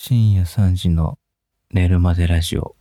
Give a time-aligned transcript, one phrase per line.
[0.00, 1.18] 深夜3時の
[1.72, 2.76] 寝るまでラジオ。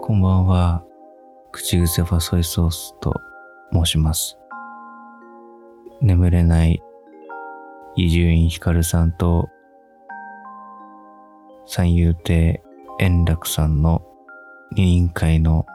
[0.00, 0.82] こんばんは。
[1.52, 3.12] 口癖ファソイソースと
[3.70, 4.38] 申します。
[6.00, 6.82] 眠れない
[7.96, 9.50] 伊集院光さんと
[11.66, 12.62] 三遊亭
[12.98, 14.00] 円楽さんの
[14.72, 15.66] 二人会の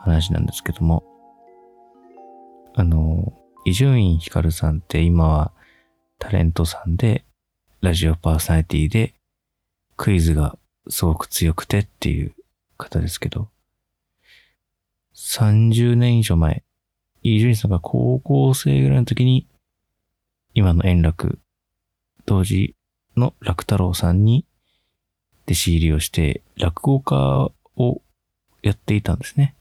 [0.00, 1.04] 話なんですけども、
[2.74, 3.32] あの、
[3.64, 5.52] 伊集院光さんって今は
[6.18, 7.24] タレントさんで、
[7.80, 9.14] ラジオパーソナリティで、
[9.96, 12.34] クイズがすごく強くてっていう
[12.76, 13.48] 方ですけど、
[15.14, 16.62] 30年以上前、
[17.22, 19.46] 伊集院さんが高校生ぐらいの時に、
[20.54, 21.38] 今の円楽、
[22.24, 22.74] 当時
[23.16, 24.46] の楽太郎さんに
[25.46, 28.02] 弟子入りをして、落語家を
[28.62, 29.54] やっていたんですね。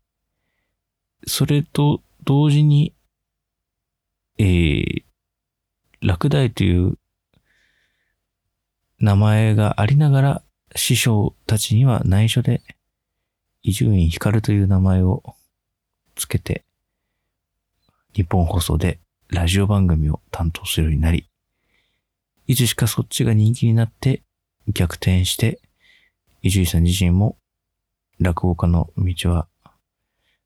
[1.28, 2.94] それと同時に、
[4.38, 5.04] えー、
[6.06, 7.00] 落第という
[9.00, 10.44] 名前がありながら、
[10.76, 12.62] 師匠たちには内緒で、
[13.64, 15.24] 伊集院光という名前を
[16.14, 16.64] つけて、
[18.14, 21.28] 日本放送でラジオ番組を担当するようになり、
[22.46, 24.22] いつしかそっちが人気になって
[24.68, 25.60] 逆転して、
[26.44, 27.36] 伊集院さん自身も
[28.20, 29.48] 落語家の道は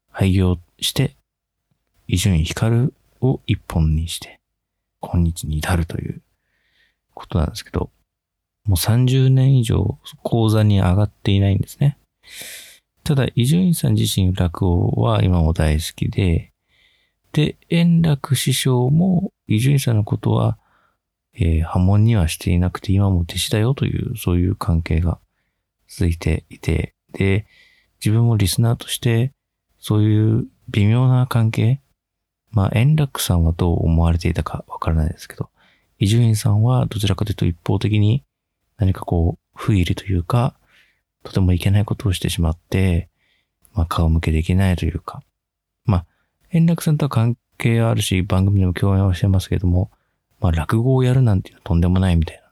[0.10, 1.18] 廃業して、
[2.08, 4.39] 伊集院光を一本にして、
[5.02, 6.22] 今日に至るという
[7.14, 7.92] ことなんですけど、
[8.66, 11.98] もう30年以上講座に上がっていないんですね。
[13.04, 16.52] ただ、伊集院さん自身落語は今も大好きで、
[17.32, 20.58] で、円楽師匠も伊集院さんのことは、
[21.34, 25.20] えー波紋にはしていなくて今も弟子だよという、そういう関係が
[25.88, 27.48] 続いていて、で、
[28.00, 29.32] 自分もリスナーとして、
[29.80, 31.82] そういう微妙な関係、
[32.52, 35.50] まあ、円楽さんはどう思われていたかわからないですけど、
[36.00, 38.24] 伊集院さんはどちらかというと一方的に
[38.78, 40.56] 何かこう、不義理というか、
[41.24, 43.10] とてもいけないことをしてしまって、
[43.74, 45.22] まあ、顔向けできないというか、
[45.86, 46.06] まあ、
[46.52, 49.92] 円楽さんとは関係あるし、番組でも共演はしてますけども、
[50.40, 52.44] まあ、落語をやるなんていうのはとんでもないみたいな、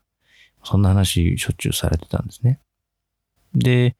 [0.64, 2.60] そんな話しょっちゅうされてたんですね。
[3.56, 3.96] で、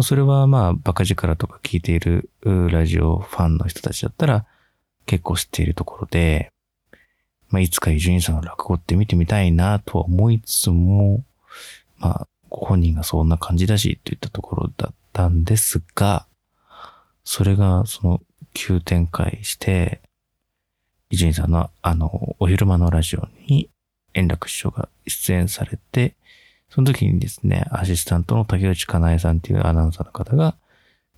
[0.00, 4.46] それはまあ、バカ力とか聞いているラジオファンの人たちだったら
[5.08, 6.52] 結構知っているところで、
[7.48, 11.24] まあ、いつか伊集院さんの落語って見てみたいなとは思いつつも、
[11.98, 16.26] まあ、ご本人がそんな感じだしって言ったところだったんですが、
[17.24, 18.20] それがその
[18.52, 20.02] 急展開して、
[21.08, 23.70] 伊集院さんのあの、お昼間のラジオに
[24.12, 26.16] 円楽師匠が出演されて、
[26.68, 30.54] その時にですね、アシスタントの竹内かなえさんっていうアナウンサーの方が、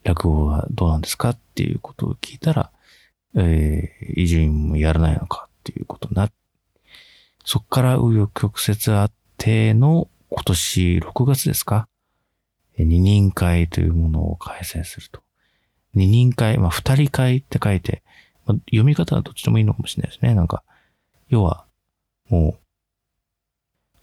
[0.04, 2.70] 落語はどうなんですかっていうことを聞いたら、
[3.36, 6.30] えー、伊集院もやらないのかっていうことな
[7.44, 11.88] そっから紆余曲折あっての今年6月ですか？
[12.76, 15.22] 二人会というものを開催すると。
[15.94, 18.02] 二人会、まあ二人会って書いて、
[18.46, 20.34] まあ、読み方はどっちでもいいのかもしれないですね。
[20.34, 20.62] なんか、
[21.28, 21.66] 要は、
[22.28, 22.58] もう、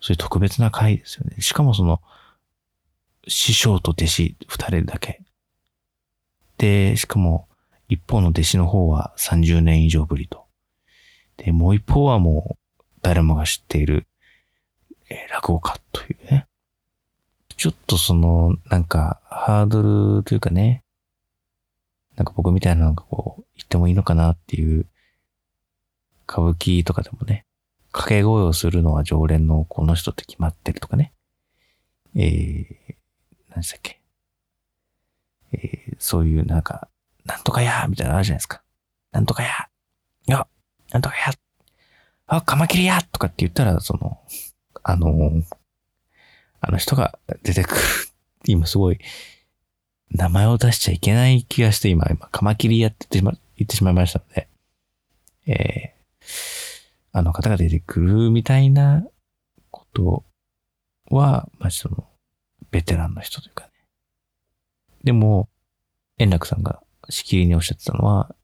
[0.02, 1.38] そういう特別な会ですよね。
[1.40, 2.02] しかもその、
[3.28, 5.22] 師匠と弟子二人だけ。
[6.58, 7.47] で、しかも、
[7.90, 10.46] 一方の弟子の方は30年以上ぶりと。
[11.38, 14.08] で、もう一方はもう、誰もが知っている、
[15.10, 16.48] え落語家というね。
[17.56, 20.84] ちょっとその、なんか、ハードルというかね、
[22.16, 24.86] なんか僕みたいなのがこう、言ってもいいのかなっていう、
[26.30, 27.46] 歌舞伎とかでもね、
[27.92, 31.14] 掛け声をするのは常連のこの人って決まってるとかね。
[32.16, 32.96] えー、
[33.50, 34.02] 何でしたっけ。
[35.54, 36.90] えー、そういうなんか、
[37.28, 38.64] なんとかやみたいなのあるじゃないですか。
[39.12, 40.48] なんとかやーいや、
[40.92, 41.34] なんとかや
[42.28, 44.20] あ、カマキリやとかって言ったら、その、
[44.84, 45.44] あの、
[46.60, 47.82] あの人が出てくる。
[48.46, 49.00] 今すごい、
[50.12, 54.50] 名前を出しちゃいけない気がして、今、今、カマキリやって言ってしま、言ってしまいましたので、
[55.48, 56.26] えー、
[57.14, 59.06] あの方が出てくるみたいな
[59.72, 60.24] こと
[61.10, 62.10] は、まあ、その、
[62.72, 63.72] ベテランの人というかね。
[65.04, 65.50] でも、
[66.18, 68.36] 円楽さんがしきりにおっしゃってたのは、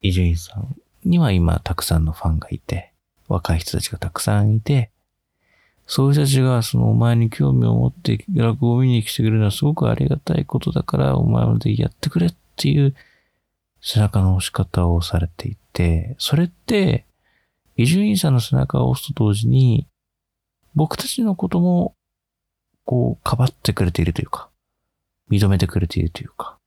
[0.00, 2.92] 伊集院さんには今たくさんのファンがいて、
[3.28, 4.90] 若い人たちがたくさんいて、
[5.86, 12.94] そういう人たちがそのお前に興味を持って落語を見に来てくれるのはすごくありがたいことだから、お前までやってくれっていう
[13.80, 17.06] 背中の押し方をされていて、それって、
[17.76, 19.86] 伊集院さんの背中を押すと同時に、
[20.74, 21.94] 僕たちのことも、
[22.84, 24.48] こう、かばってくれているというか、
[25.30, 26.58] 認めてくれているというか、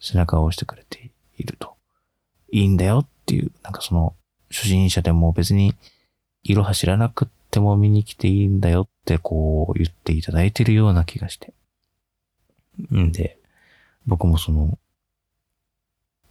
[0.00, 1.76] 背中を押してくれていると。
[2.52, 4.14] いいんだよっていう、なんかその、
[4.50, 5.74] 初心者でも別に
[6.44, 11.52] いろは知らなくっても見に来ていいんだよってこう言っていただいてるような気がして。
[12.94, 13.38] んで、
[14.06, 14.78] 僕もその、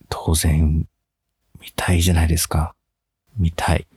[0.09, 0.87] 当然、
[1.59, 2.75] 見たいじゃないですか。
[3.37, 3.87] 見たい。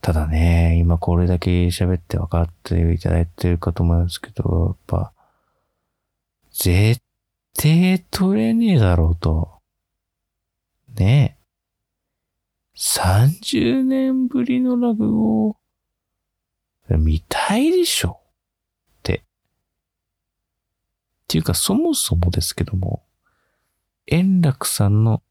[0.00, 5.12] ただね、今これだけ喋って分かっていただいてるかと思いますけど、やっぱ、
[6.50, 7.00] 絶
[7.54, 9.58] 対取れねえだろうと。
[10.94, 11.38] ねえ。
[12.76, 15.56] 30年ぶりの落語を、
[16.88, 19.14] 見たいでしょって。
[19.14, 19.20] っ
[21.26, 23.02] ていうか、そもそもですけども、
[24.06, 25.22] 円楽さんの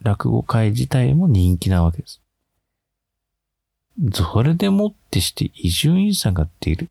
[0.00, 2.20] 落語会自体も人気なわけです。
[4.12, 6.88] それでもってして伊集院さんがっている。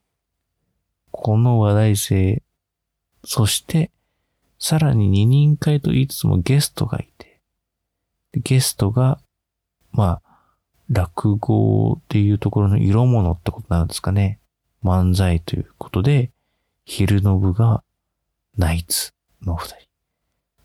[1.12, 2.44] この話題性、
[3.26, 3.92] そして、
[4.64, 7.42] さらに二人会と言いつつもゲストがいて、
[8.34, 9.20] ゲストが、
[9.92, 10.40] まあ、
[10.90, 14.40] 落語っていうところの色物ってことなんですかね。
[14.82, 16.32] 漫才ということで、
[16.86, 17.84] 昼の部が
[18.58, 19.12] ナイツ
[19.42, 19.86] の二人。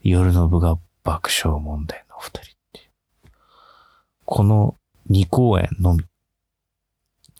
[0.03, 2.91] 夜の部が爆笑問題の二人っていう。
[4.25, 4.77] この
[5.09, 6.05] 二公演のみ。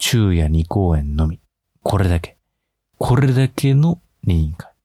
[0.01, 1.39] 昼夜二公演のみ。
[1.85, 2.37] これだけ。
[2.99, 4.78] これだけの二人会。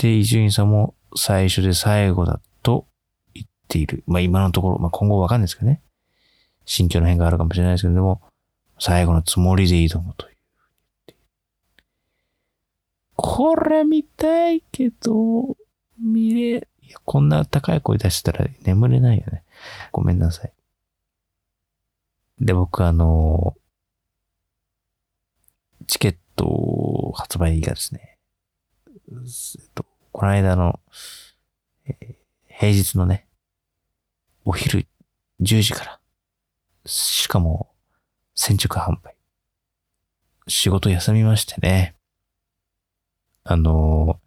[0.00, 2.86] で、伊集院さんも最初で最後だと
[3.34, 4.02] 言っている。
[4.06, 5.82] まあ今のところ、まあ今後わかんないですけどね。
[6.64, 8.22] 心境の変化があるかもしれないですけど、でも、
[8.78, 10.36] 最後のつもりで挑むという。
[13.14, 15.54] これ見たいけど、
[15.98, 19.42] 見れ、いや、こんな高い声出したら眠れないよね。
[19.92, 20.52] ごめんなさい。
[22.40, 23.54] で、僕あの、
[25.86, 28.16] チケット発売がですね、
[29.10, 29.84] えっと、
[30.20, 30.78] この間の、
[31.86, 32.14] えー、
[32.46, 33.26] 平日のね、
[34.44, 34.86] お昼
[35.40, 36.00] 10時から、
[36.84, 37.70] しかも、
[38.34, 39.16] 先着販売。
[40.46, 41.94] 仕事休みましてね。
[43.44, 44.20] あの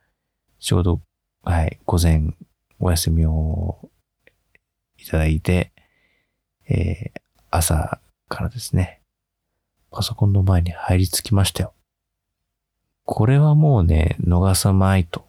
[0.57, 0.99] 仕事
[1.43, 2.23] はい、午前
[2.79, 3.91] お休みを
[4.97, 5.73] いただいて、
[6.67, 9.03] えー、朝からですね、
[9.91, 11.75] パソコンの前に入り着きましたよ。
[13.05, 15.27] これはもうね、逃さまいと、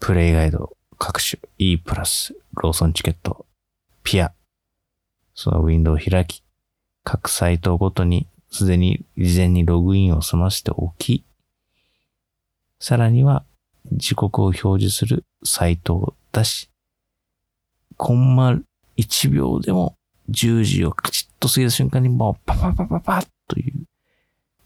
[0.00, 3.44] プレイガイド、各種、E プラス、ローソンチケット、
[4.02, 4.32] ピア、
[5.34, 6.42] そのウィンドウを開き、
[7.04, 11.24] 各サイトごとにすでに事前にログインを済ませておき、
[12.80, 13.44] さらには
[13.92, 16.70] 時刻を表示するサイトを出し、
[17.98, 18.58] コンマ
[18.96, 19.96] 1秒でも
[20.30, 23.74] 10時をカチッと過ぎた瞬間にもうパパパパパッという、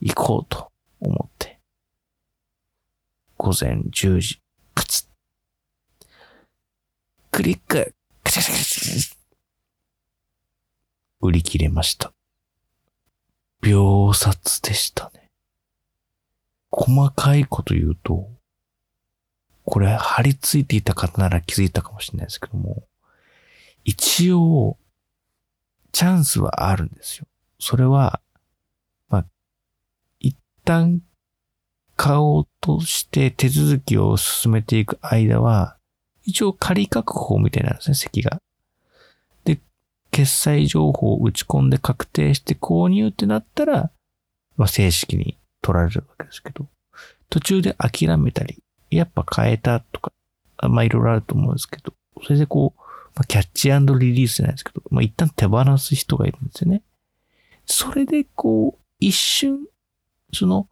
[0.01, 0.71] 行こうと
[1.01, 1.59] 思って、
[3.37, 4.41] 午前10時、
[4.75, 5.14] カチッ、
[7.35, 7.93] クリック、
[8.23, 9.17] カチャカチャカチャ
[11.21, 12.13] 売り切れました。
[13.61, 15.33] 秒殺でしたね。
[16.71, 18.31] 細かいこと言うと、
[19.65, 22.85] これ貼り付いていた方なら気づいたかもしれないですけども、
[23.83, 24.79] 一応、
[25.91, 27.27] チャンスはあるんですよ。
[27.59, 28.21] それは、
[29.09, 29.27] まあ、
[30.21, 31.03] 一旦
[31.97, 35.79] 買おうとして手続きを進めていく間は、
[36.25, 38.39] 一応仮確保みたいなんですね、席が。
[39.45, 39.61] で、
[40.11, 43.91] 決済情報を打ち込んで確定して購入ってなったら、
[44.57, 46.67] まあ、正式に取られるわけですけど、
[47.31, 50.13] 途中で諦めたり、やっぱ変えたとか、
[50.69, 52.81] まあいろいろあると思うんですけど、それでこう、
[53.17, 56.83] まあ、キャッチリリースじゃないですけど、まあ一旦手放す人がいるんですよね。
[57.67, 59.67] それでこう、一瞬、
[60.33, 60.69] その、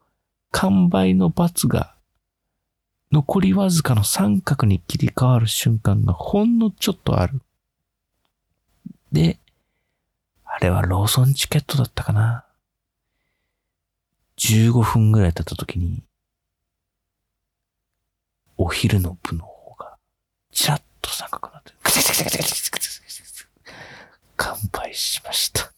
[0.51, 1.97] 完売の罰が、
[3.13, 7.43] 残りわずかの三角に切り替わる瞬間がほんのちょっとある。
[9.13, 9.39] で、
[10.47, 12.47] あれはローソンチケットだったかな。
[14.39, 16.03] 15分ぐらい経った時に、
[18.57, 19.99] お昼の部の方が、
[20.51, 21.73] ちらっと三角になって、
[24.39, 25.71] 乾杯しました。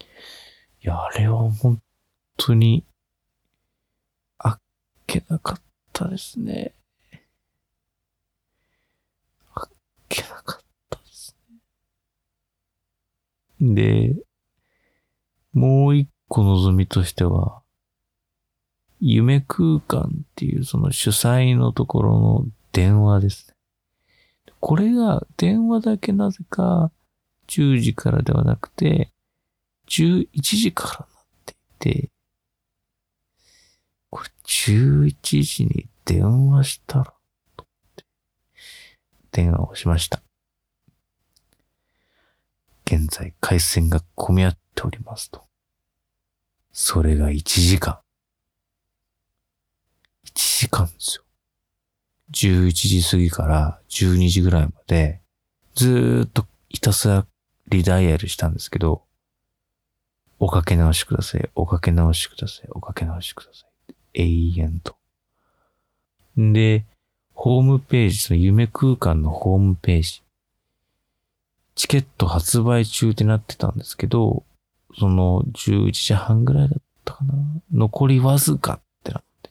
[0.00, 0.04] い
[0.82, 1.80] や、あれは本
[2.36, 2.84] 当に、
[5.30, 6.74] なかったですね。
[9.54, 9.68] あっ
[10.08, 11.36] けなかったです
[13.60, 13.74] ね。
[13.74, 14.16] で、
[15.52, 17.62] もう一個望みとしては、
[19.00, 23.54] 夢空間っていうその主催のところの電話ですね。
[24.58, 26.90] これが電話だけなぜか
[27.46, 29.10] 10時からではなくて
[29.88, 31.08] 11時からなっ
[31.46, 32.10] ていて、
[34.10, 37.14] これ11時に電話したら、
[37.56, 37.64] と
[39.30, 40.20] 電話をしました。
[42.84, 45.44] 現在回線が混み合っておりますと。
[46.72, 48.00] それが1時間。
[50.26, 51.24] 1時間ですよ。
[52.32, 55.20] 11時過ぎから12時ぐらいまで、
[55.74, 57.26] ずーっとひたすら
[57.68, 59.04] リダイヤルしたんですけど、
[60.40, 61.48] おかけ直しください。
[61.54, 62.68] おかけ直しください。
[62.70, 63.69] おかけ直しください。
[64.14, 64.24] 永
[64.56, 64.96] 遠と。
[66.36, 66.84] で、
[67.34, 70.22] ホームページ、その夢空間のホームページ。
[71.74, 74.44] チケット発売中ってなってたんですけど、
[74.98, 77.34] その11時半ぐらいだったかな。
[77.72, 79.50] 残りわずかってなって。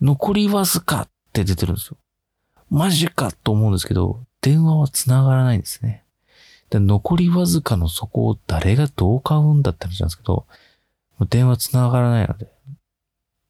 [0.00, 1.96] 残りわずかって出てるんですよ。
[2.70, 6.04] マジかと思うんですけど、電話は繋がらないんですね。
[6.70, 10.46] で残りわずかのそこを誰がどう買うんだって話なんですけど、
[11.28, 12.48] 電話繋がらないので。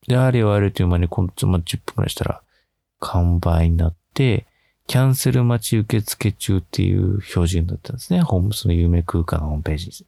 [0.06, 2.42] で、あれよあれという間に今度、まあ、10分くらいしたら、
[2.98, 4.46] 完売になって、
[4.86, 8.22] キャンセル待ち受付中っていう表示になったんですね。
[8.22, 10.06] ホーム、その有名空間のホームページに。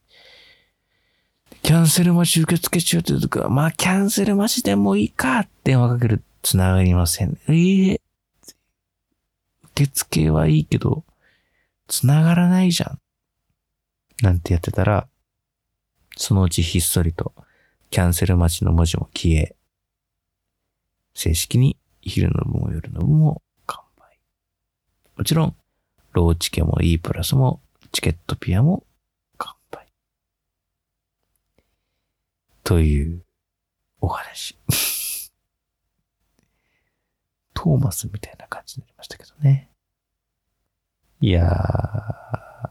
[1.63, 7.39] キャンセル待ち受付中って言うとか、まあ、キャンセル待ちでもいいか電話かける、繋がりません。
[7.49, 8.01] ええー、
[9.73, 11.05] 受付はいいけど、
[11.87, 12.99] 繋がらないじゃん。
[14.23, 15.07] なんてやってたら、
[16.17, 17.33] そのうちひっそりと、
[17.91, 19.55] キャンセル待ちの文字も消え、
[21.15, 24.19] 正式に昼の分も夜の分も完売。
[25.17, 25.57] もちろん、
[26.13, 27.61] ローチケも E プラスも
[27.93, 28.85] チケットピアも
[29.39, 29.87] 完売。
[32.65, 33.25] という
[34.01, 34.59] お話。
[37.55, 39.71] トーマスみたいな感じになりましたけどね。
[41.21, 42.71] いやー、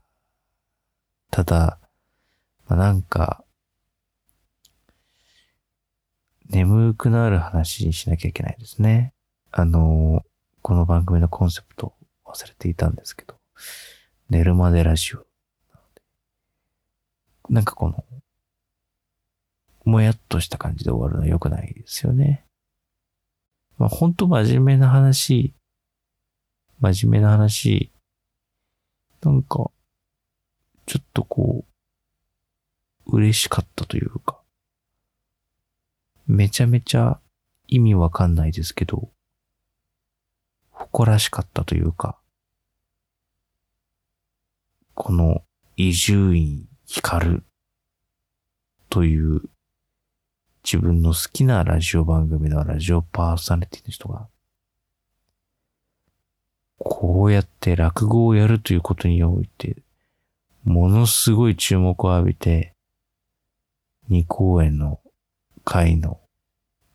[1.32, 1.80] ただ、
[2.68, 3.46] まあ、なんか、
[6.52, 9.14] 眠くなる話にしなきゃいけないですね。
[9.52, 10.22] あの、
[10.62, 11.94] この番組のコンセプト
[12.26, 13.36] 忘れていたんですけど、
[14.30, 15.26] 寝るまでラジオ。
[17.50, 18.04] なんかこの、
[19.86, 22.44] もやっとした感じで終わるのは良くないですよね。
[23.78, 25.54] まあ本当真面目な話、
[26.82, 27.92] 真面目な話、
[29.22, 29.72] なんか、
[30.86, 31.64] ちょっとこ
[33.08, 34.41] う、嬉しかったというか、
[36.32, 37.20] めちゃめちゃ
[37.68, 39.10] 意味わかんないですけど、
[40.72, 42.18] 誇らしかったというか、
[44.94, 45.44] この
[45.76, 47.44] 伊集院光
[48.90, 49.42] という
[50.64, 54.30] 自分の好きなラジオ番組のラジオパーソナリティの人が、
[56.78, 59.76] こうやって落語をやるということにおいて、
[60.64, 62.74] ものすごい注目を浴びて、
[64.10, 65.02] 2公演の
[65.66, 66.21] 回の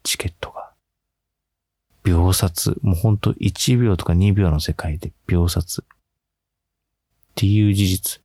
[0.06, 0.70] チケットが、
[2.04, 5.82] 秒殺、もうほんと1秒とか2秒の世界で秒殺。
[5.82, 5.84] っ
[7.34, 8.20] ていう事実。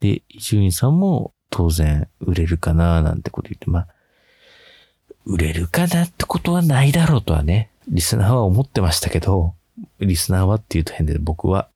[0.00, 3.88] で、伊集院さんも当然売れるかななんてこと言って、まあ、
[5.24, 9.54] 売れるかなってことはないだろうとはね、リスナーは思ってましたけど、
[9.98, 11.70] リスナーはって言うと変で僕は、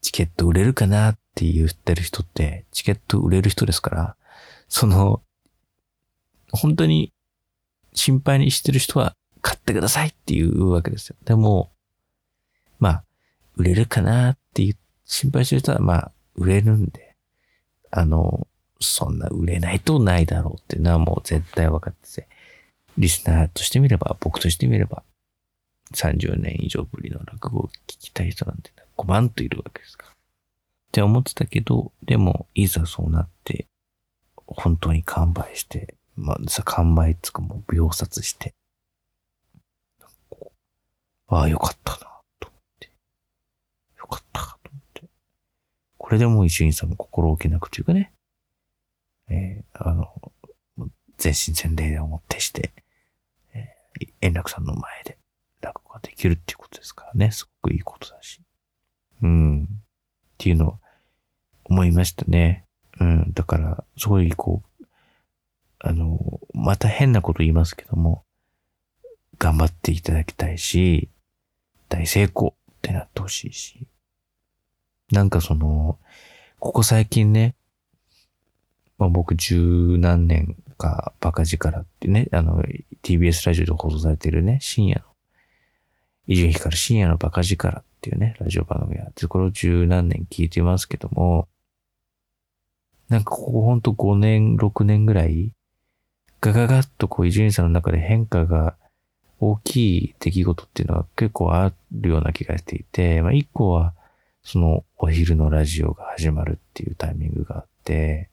[0.00, 4.16] チケット売れるかなって言ってる人って、チケット売れる人ですから、
[4.68, 5.22] その、
[6.52, 7.11] 本当に
[7.94, 11.16] 心配にしてる人は買ってくださいっていうわけですよ。
[11.24, 11.72] でも、
[12.78, 13.04] まあ、
[13.56, 17.16] 売れるかなっていう心配してる人は、まあ、売れるんで、
[17.90, 18.46] あの、
[18.80, 22.28] そんな売れないとないだろうっていうのはもう絶対分かってて、
[22.98, 25.02] リスナーとしてみれば、僕としてみれば、
[25.94, 30.12] 30年以上ぶりの落語を聞きたい人なんて5万といるわけですから。
[30.12, 30.14] っ
[30.92, 33.66] て思ってたけど、でも、いざそうなって、
[34.46, 38.54] 本当に完売して、まあさ、完売つかもう秒殺して、
[41.28, 41.98] ああ、よかったな、
[42.38, 42.90] と思って。
[43.98, 45.08] よかった、と思って。
[45.96, 48.12] これでもう一員さんも心置けなくというかね、
[49.30, 50.12] えー、あの、
[51.16, 52.72] 全身全霊で思ってして、
[53.54, 55.16] えー、円楽さんの前で
[55.62, 58.42] 落語ができるっていうことですからね、すごくいいことだし。
[59.22, 59.64] うん。
[59.64, 59.66] っ
[60.36, 60.78] ていうのを
[61.64, 62.66] 思いましたね。
[63.00, 63.32] うん。
[63.32, 64.71] だから、すごいこう、
[65.84, 68.24] あの、また変なこと言いますけども、
[69.38, 71.10] 頑張っていただきたいし、
[71.88, 73.88] 大成功ってなってほしいし。
[75.10, 75.98] なんかその、
[76.60, 77.56] ここ最近ね、
[78.96, 82.62] まあ僕十何年かバカ力ってね、あの、
[83.02, 85.06] TBS ラジオで放送されてるね、深夜の、
[86.28, 91.48] 伊集院光深夜のバカ力っていうね、ラジオ番組があって、これを十何年聞いてますけども、
[93.08, 95.52] なんかここほんと5年、6年ぐらい、
[96.42, 98.74] ガガガッとこう伊集院さんの中で変化が
[99.38, 103.94] 大きい出来事っていうのは結構あるような気がしていて、まあ一個は、
[104.42, 108.28] そのお昼のラジオが始まるっていうタイミングがあって、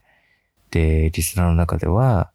[0.71, 2.31] で、リスナーの中では、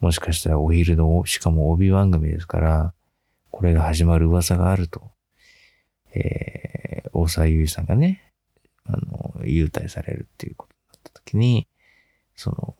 [0.00, 2.92] もしかしたらお昼の、しかも帯番組ですから、
[3.52, 5.02] これが始まる噂があると、
[6.14, 8.32] えー、大沢優さんがね、
[8.86, 11.68] あの、優待されるっていうことになった時に、
[12.34, 12.74] その、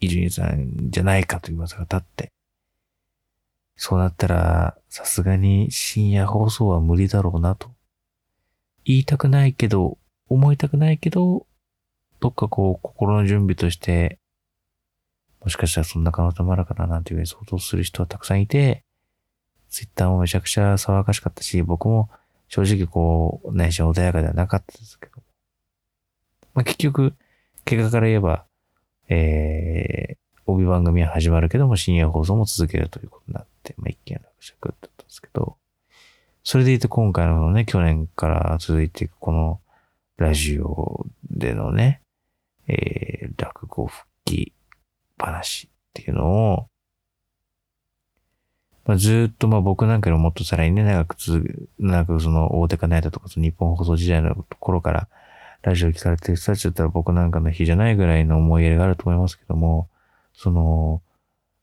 [0.00, 2.32] 伊集院さんじゃないかという噂が立って、
[3.76, 7.70] そうなったら、さすがに深夜放送は無理だろうなと。
[8.84, 11.46] 言いたくないけど、思いたくないけど、
[12.20, 14.18] どっかこう、心の準備として、
[15.40, 18.82] もしかしたらそんな可能性もあるかななんていうふうに想像する人はたくさんいて、
[19.70, 22.10] ツイッターもめちゃくちゃ騒がしかったし、僕も
[22.48, 25.22] 正直こう、内心穏やかではなかったですけど。
[26.54, 27.14] まあ、結局、
[27.64, 28.47] 結果から言えば、
[29.08, 35.56] えー、帯番組は始まるけども深夜放送も続けるということになって、まあ、一見落着だったんですけど、
[36.44, 39.60] それでいて今回のね、去年から続いていくこの
[40.16, 42.00] ラジオでのね、
[42.66, 44.52] えー、落語復帰
[45.18, 46.66] 話っていうのを、
[48.84, 55.08] まあ、ずっとまあ僕なんかよりもっとさらにね、長く続く、長くその大手かナイトとかその日本放送時代の頃から
[55.62, 59.88] ラジオ聞かれてる人たちだったら僕なんかの日じゃないぐらいの思い入れがあると思いますけども、
[60.32, 61.02] その、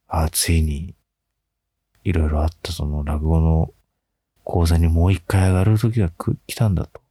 [0.07, 0.95] あ、ついに、
[2.03, 3.73] いろいろあったその落語の
[4.43, 6.11] 講座にもう一回上がる時が
[6.45, 7.01] 来たんだと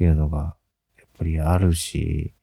[0.00, 0.54] いうのが、
[0.98, 2.34] やっぱりあるし、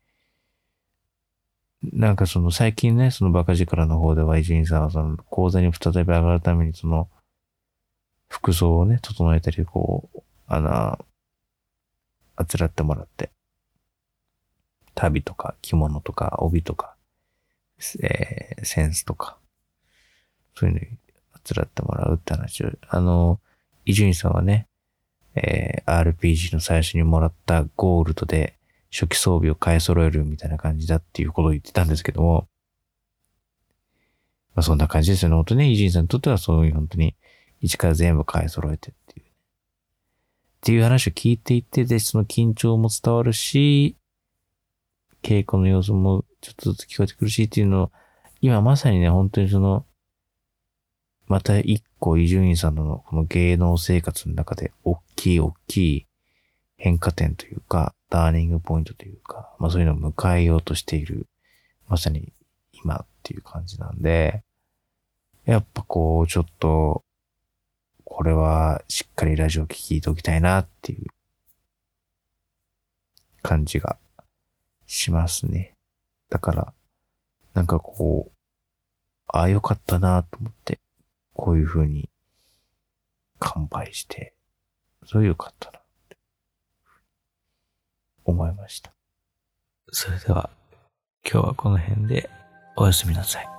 [1.84, 7.08] なんかその最近ね、そのバカ力の方では伊集院さんはその講座に再び上がるためにその
[8.30, 11.06] 服装をね、整えたり、こう、あの、
[12.36, 13.32] あつらってもらって、
[15.00, 16.96] 旅とか着物とか帯とか、
[18.04, 19.38] えー、センスとか、
[20.56, 20.88] そういうのに
[21.32, 23.40] あつらってもらうって話を、あの、
[23.86, 24.68] 伊集院さんはね、
[25.36, 28.58] えー、RPG の最初にもらったゴールドで
[28.92, 32.50] 初期装備を買い揃えるみたいな感じだっていうことを言ってたんですけども、
[34.54, 35.36] まあそんな感じですよね。
[35.36, 37.16] 本当ね、伊集院さんにとってはそういう本当に
[37.62, 39.26] 一から全部買い揃えてっていう。
[39.26, 39.30] っ
[40.60, 43.96] ていう話を聞いていて、で、その緊張も伝わるし、
[45.22, 47.92] 稽古の様子もちょっとずつ聞こえてくるしっていうのを、
[48.42, 49.86] 今まさにね、本当にその、
[51.28, 56.08] また一個伊集院さんのこの芸能生活の中で大きい大きい
[56.78, 61.28] 変化点というか、ターニングポイントというか、まあそういうのを迎えようとしている、
[61.88, 62.34] まさに
[62.72, 64.44] 今っていう感じなんで、
[65.46, 67.04] やっぱこう、ちょっと、
[68.06, 71.08] これはしっかりラジオ聞いておきたいなっていう
[73.42, 73.98] 感じが
[74.90, 75.76] しますね。
[76.30, 76.74] だから、
[77.54, 78.32] なんかこう、
[79.28, 80.80] ああよかったなと思って、
[81.34, 82.10] こういう風に
[83.38, 84.34] 乾杯して、
[85.06, 86.18] それよかったなって
[88.26, 88.92] 思いました。
[89.92, 90.50] それでは、
[91.24, 92.28] 今日はこの辺で
[92.76, 93.59] おやすみなさい。